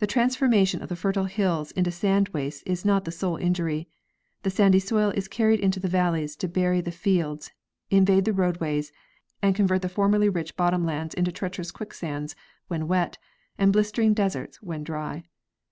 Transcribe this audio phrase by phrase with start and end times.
[0.00, 3.86] The transformation of the fertile hills into sand wastes is not the sole injury.
[4.42, 7.52] The sandy soil is carried into the valleys to bury the fields,
[7.88, 8.90] in vade the roadways,
[9.40, 12.34] and convert the formerly rich bottom lands into treacherous quicksands
[12.66, 13.18] when wet
[13.56, 15.22] and blistering deserts when dry.